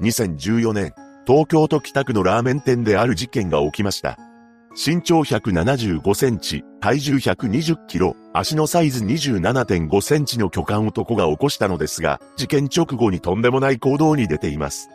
[0.00, 0.94] 2014年、
[1.26, 4.18] 東京都北区のラーメン店である事件が起きました。
[4.72, 14.88] 身長175センチ、体重120キロ、足のサイズ27.5センチの巨漢男が起こしたのですが、事件直後にとんでもない行動に出ています。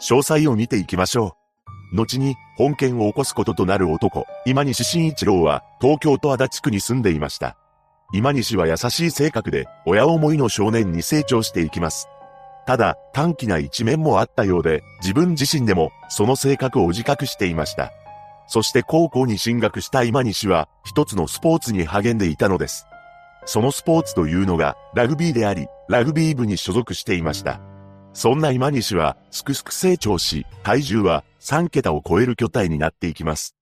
[0.00, 1.36] 詳細を見ていきましょ
[1.92, 1.96] う。
[1.96, 7.56] 後に、本件を起こすこととなる男、今西慎一郎は、東京都足立区に住んでいました。
[8.12, 12.08] 今西は優しい性格で、親思いの少年に成長していきます。
[12.66, 17.92] ただ、短気な一面もあったようで、自分自身でも、その性格を自覚していました。
[18.46, 22.86] そして高校に進学した今西は、一つのスポーツに励んでいたのです。
[23.46, 27.60] そのスポーツというのが、ラグビーであり、ラグビー部に所属していました。
[28.14, 33.54] そんな今西は、すくすく成長し、体重は3桁を超える巨体になっていきます。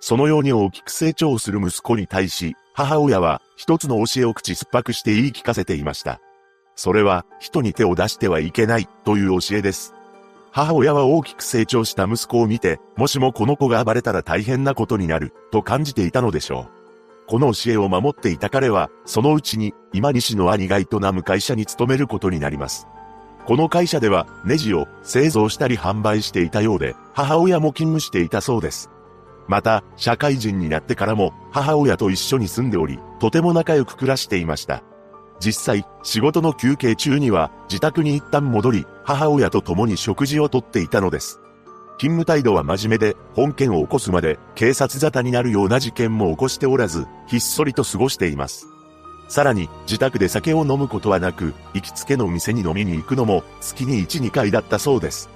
[0.00, 6.20] そのように大きく成長する息子に対し、母親は一つの教えを口酸っぱくして言い聞かせていました。
[6.74, 9.94] それは、人に手を出してはいけないという教えです。
[10.50, 16.82] 母親は大きく成長した息子を見て、もしもこの子が暴れたら大変なことになる、と感じていたのでしょう。
[17.26, 22.86] この教えを守っていた彼は、そのうちに、今西の兄が営む会社に勤めることになります。
[23.46, 28.90] この会社では、ネジを製造したり販売していたようで、母親も勤務していたそうです。
[29.48, 34.82] また、社会人になってからも、母親と一緒に住んでおり、とても仲良く暮らしていました。
[35.44, 41.40] 実際、仕事の休憩中には、自宅に一旦戻り、母親と共に食事をとっていたのです。
[41.98, 48.68] 勤務態度は真面目で、本件を起こすまで、警察沙汰になるような事件も起こしておらず、ひっそりと過ごしています。
[49.26, 55.28] さらに、自宅で酒を飲むことはなく、行きつけの店に飲みに行くのも、月に1、2回だったそうです。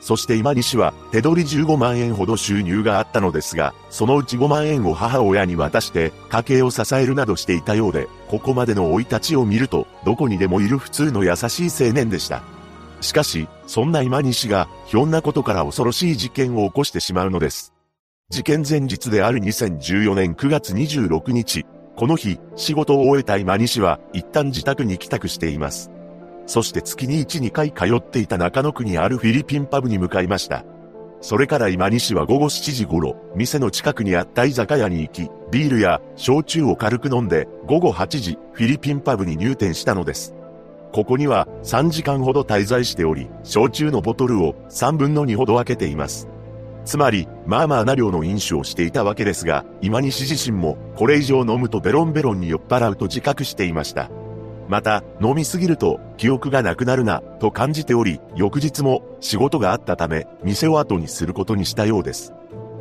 [0.00, 12.42] そして今西は手取り15万円ほど収入があったのですが、そのうち5万円を母親に渡して家計を支えるなどしていたようで、ここまでの生い立ちを見ると、どこにでもいる普通の優しい青年でした。
[13.00, 17.72] しかし、そんな今西が、ひょんなことから恐ろしい事件を起こしてしまうのです。
[18.30, 25.90] 事件前日である2014年9月26日、この日、仕事を終えた今西は、一旦自宅に帰宅しています。
[26.46, 30.64] そして月に1、2回通っていた中野区にあるフィリピンパブに向かいました。
[31.20, 40.34] それから今西は午後7時頃、店の近くにあった居酒屋に行き、ビールや焼酎を軽く飲んで、午後8時、フィリピンパブに入店したのです。
[40.92, 46.28] ここには3時間ほど滞在しており、焼酎のボトルを3分の2ほど開けています。
[46.84, 54.08] つまり、まあまあな量の飲酒をしていたわけですが、今西自身も、これ以上飲むとベロンベロンに酔っ払うと自覚していました。
[54.68, 62.32] また、飲みすぎると記憶がなくなるな、と感じており、翌日も仕事があったため、店を後にすることにしたようです。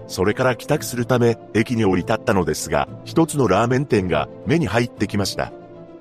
[0.08, 5.52] それから帰宅するため、駅に降り立ったのですが、一つのラーメン店が目に入ってきました。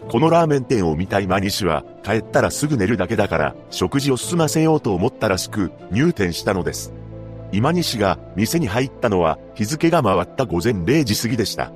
[0.09, 6.93] このラーメン店を見た今西は、帰ったらすぐ寝るだけだから、食事を済ませようと思ったらしく、入店したのです。
[7.53, 11.73] 今西が店に入ったのは、日付が回った午前0時過ぎでした。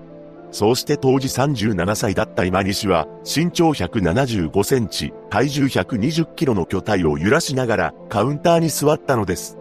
[0.51, 9.59] そうして当時37歳だった今西は、身長175センチ、体重120キロの巨体を揺らしながらカウンターに座ったのです。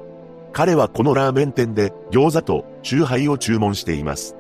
[0.53, 4.35] 彼はこのラーメン店で餃子と酎ハイを注文しています。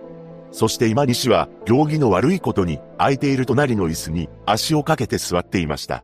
[0.51, 6.03] そして今西は、行儀の悪いことに、空いている隣の椅子に足をかけて座っていました。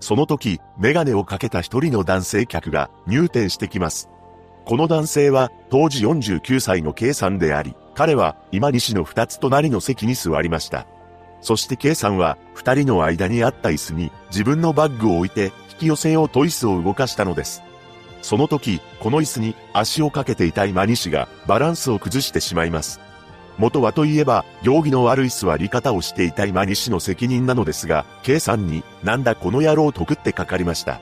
[0.00, 4.08] その時、メガネをかけた一人の男性客が入店してきます。
[4.66, 10.86] この男性は、当時49歳の K さんであり、彼は今西の二つ隣の席に座りました。
[11.40, 17.60] そして K さんは二人の間にあった椅子に自分のバッグを置いて引き寄せようと椅子を動かしたのです。
[18.22, 23.00] その時、この椅子に足をかけていた今西がバランスを崩してしまいます。
[23.58, 31.00] 元はといえば、行儀の悪い座り方をしていた今西の責任なのですが、K さんに、なんだこの野郎と食ってかかりました。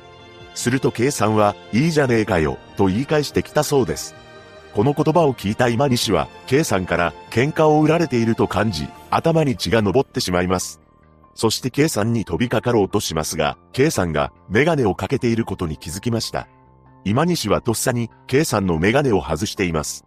[0.55, 4.15] すると K さんは、いいじゃねえかよ、と言い返してきたそうです。
[4.77, 10.83] この言葉を聞いた今西は、K さんから喧嘩を売られていると感じ、頭に血が昇ってしまいます。
[11.35, 16.47] そして K さんに飛びかかろうとしますが、K さんがメガネをかけていることに気づきました。
[17.07, 20.05] 今西はとっさに K さんのメガネを外しています。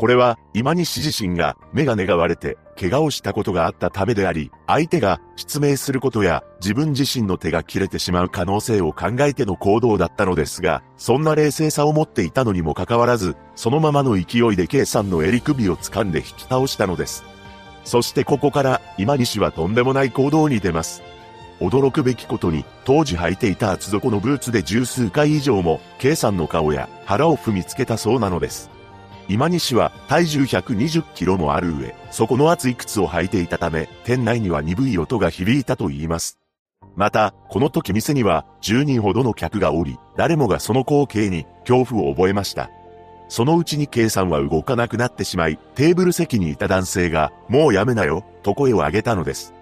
[0.00, 17.22] これは、今西自身が、メガネが割れて、怪我をしたことがあったためであり、相手が失明することや、自分自身の手が切れてしまう可能性を考えての行動だったのですが、そんな冷静さを持っていたのにもかかわらず、そのままの勢いで K さんの襟首を掴んで引き倒したのです。
[17.84, 21.02] そしてここから、今西はとんでもない行動に出ます。
[21.60, 28.79] 驚くべきことに、当時履いていた厚底のブーツで十数回以上も、K さんの顔や腹を踏みつけたそうなのです。
[29.30, 36.40] 今西は体重120キロもある上、底の厚い靴を履いていたため、店内には鈍い音が響いたと言います。
[36.96, 42.70] また、この時店には10人ほどの客がおり、誰もがその光景に恐怖を覚えました。
[43.28, 49.54] そのうちに K さんは動かなくなってしまい、テーブル席にいた男性が、もうやめなよ、と声を上げたのです。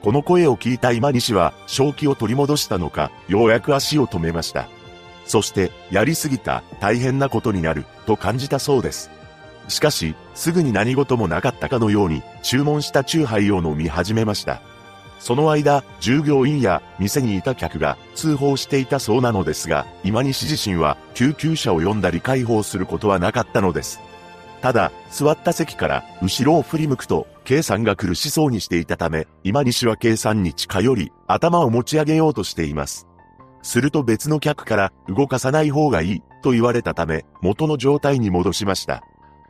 [0.00, 4.66] この声を聞いた今西は、正気を取り戻したのか、ようやく足を止めました。
[5.30, 9.10] そして、やりすぎた、大変なことになる、と感じたそうです。
[9.68, 14.60] しかし、すぐに何事もなかったかのように、注文したチューハイを飲み始めました。
[15.20, 24.00] その間、従業員や店にいた客が通報していたそうなのですが、今西自身は救急車を呼んだり解放することはなかったのです。
[24.62, 33.06] ただ、座った席から後ろを振り向くと、K さんが苦しそうにしていたため、今西は K さんに近寄り、頭を持ち上げようとしています。
[33.62, 39.02] すると別の客から動かさない方がいいと言われたため、元の状態に戻しました。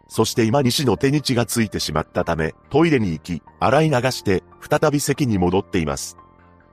[0.09, 6.17] そして今西の手に血がついてしまったため、トイレに行き、洗い流して、再び席に戻っています。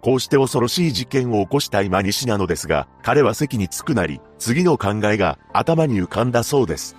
[0.01, 6.95] こうして恐ろしい事件を起こした今西なのですが、彼は席に着くなり、次の考えが頭に浮かんだそうです。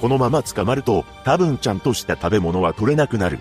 [0.00, 3.40] このまま捕まると、多分ちゃんとした食べ物は取れなくなる。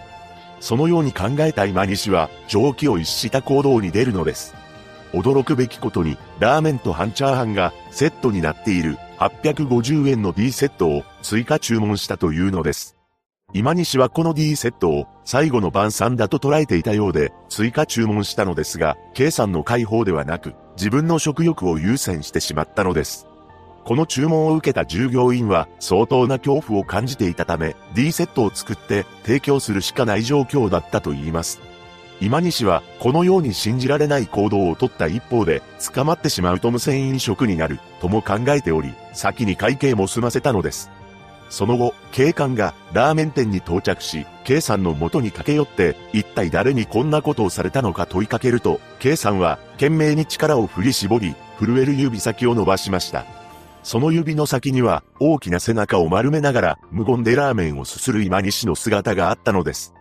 [0.59, 4.55] そのように考えた今西は、蒸気を逸した行動に出るのです。
[5.13, 12.97] 驚くべきことに、ラーメンと半チャーハンがセットになっている850円の D セットを追加注文したというのです。
[13.53, 23.27] 今西はこの D セットを最後の晩餐だと捉えていたようで追加注文したのですが、計算の解放ではなく自分の食欲を優先してしまったのです。
[23.83, 31.59] この注文を受けた従業員は相当な恐怖を感じていたため D セットを作って提供するしかない状況だったと言います。
[32.21, 35.63] 今西はこのように信じられない行動をとった一方で
[35.93, 40.91] 捕まってしまうと無銭飲食になるとも考えており先に会計も済ませたのです。
[41.49, 53.25] その後、警官がラーメン店に到着し、K さんの元に駆け寄って、一体誰にこんなことをされたのか問いかけると、K さんは懸命に力を振り絞り、震える指先を伸ばしました。
[53.83, 59.93] その指の先には大きな背中を丸めながら無言でラーメンをすする今西の姿があったのです。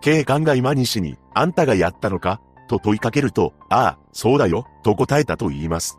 [0.00, 2.40] 警官が今西に、あんたがやったのか？
[2.68, 5.98] と問いかけると、ああ、そうだよ、と答えたと言います。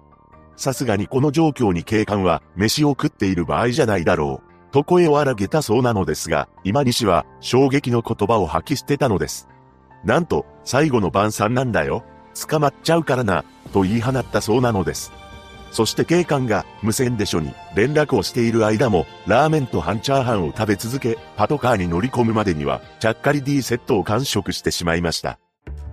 [0.55, 4.71] さすがにこの状況に警官は、飯を食っている場合じゃないだろう。
[4.71, 9.49] と声を荒げたそうなのですが、今西は衝撃の言葉を吐き捨てたのです。
[10.03, 12.03] なんと、最後の晩餐なんだよ。
[12.47, 13.43] 捕まっちゃうからな、
[13.73, 15.11] と言い放ったそうなのです。
[15.71, 25.39] そして警官が無線で署に連絡をしている間も、ラーメンと半チャーハンを食べ続け、パトカーに乗り込むまでには、ちゃっかり D セットを完食してしまいました。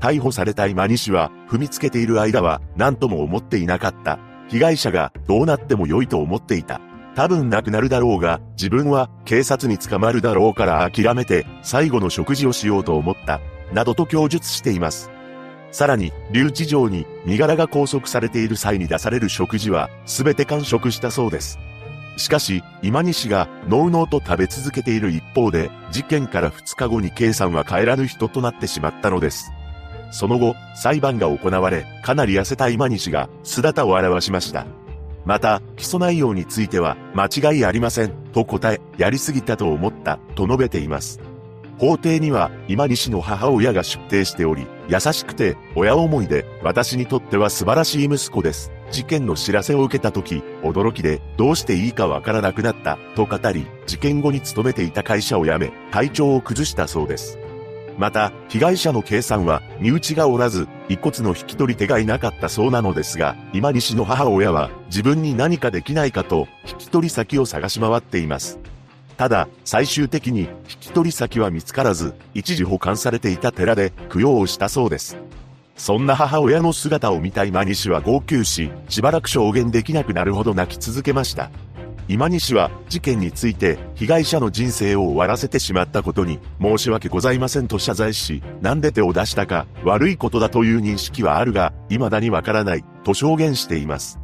[0.00, 4.18] 逮捕された今西は、踏みつけている間は、何とも思っていなかった。
[4.48, 6.80] 被害者がどうなっても良いと思っていた。
[7.14, 13.40] 多分亡くなるだろうが、自分は警察に捕まるだろうから諦めて、最後の食事をしようと思った。
[13.72, 15.10] などと供述しています。
[15.70, 21.58] さらに、留置場に身柄が拘束されている際に出される食事は、すべて完食したそうです。
[22.16, 29.52] しかし、今西が、のうのうと食べ続けている一方で、事件から2日後に K さんは帰らぬ人となってしまったのです。
[30.10, 34.66] その後、裁判が行われ、かなり痩せた今西が姿を現しました。
[35.24, 41.20] また、起訴内容については、間違いありません、と答え、やりすぎたと思った、と述べています。
[41.78, 48.72] 法廷には、今西の母親が出廷しており、優しくて、親思いで、私にとっては素晴らしい息子です。
[48.90, 57.38] 事件の知らせを受けた時、驚きで、どうしていいかわからなくなった、と語り、事件後に勤めていた会社を辞め、体調を崩したそうです。
[57.98, 68.58] また、被害者の計算は、身内がおらず、一骨の引き取り手がいなかったそうなのですが、今西の母親は、自分に何かできないかと、引き取り先を探し回っています。
[69.18, 70.48] ただ、最終的に、引
[70.80, 75.18] き取り先は見つからず、一時保管されていた寺で、供養をしたそうです。
[75.76, 81.50] そんな母親の姿を見た今西は号泣し、しばらく証言できなくなるほど泣き続けました。
[82.06, 94.18] 今西は事件について被害者の人生を終わらせてしまったことに申し訳ございませんと謝罪し、なんで手を出したか悪いことだという認識はあるが、未だにわからないと証言しています。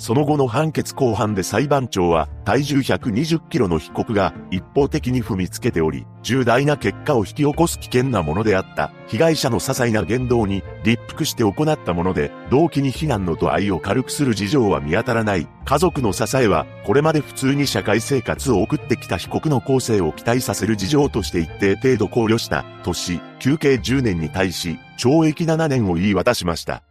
[0.00, 8.92] その後の判決公判で裁判長は、体重120キロの被告が一方的に踏みつけており、重大な結果を引き起こす危険なものであった。
[9.08, 15.46] 被害者の些細な言動に立腹して行ったもので、動機に非難の度合いを軽くする事情は見当たらない。
[15.66, 26.84] 家族の支えは、これまで普通に社会生活を送ってきた被告の構成を期待させる事情として一定程度考慮した、とし、休刑10年に対し、懲役7年を言い渡しました。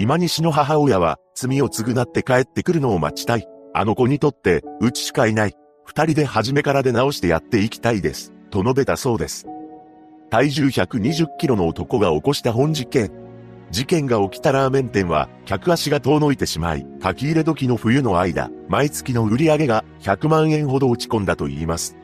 [0.00, 3.48] 今西の母親は、罪を償って帰ってくるのを待ちたい。
[3.74, 5.56] あの子にとって、うちしかいない。
[5.84, 8.32] 二人で初めから出直してやっていきたいです。
[8.50, 9.48] と述べたそうです。
[10.30, 13.10] 体重120キロの男が起こした本事件。
[13.72, 21.96] 事件が起きたラーメン店は、客足が遠のいてしまい、書き入れ時の冬の間、毎月の売り上げが100万円ほど落ち込んだと言います。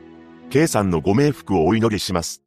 [0.50, 2.43] K さんのご冥福をお祈りします。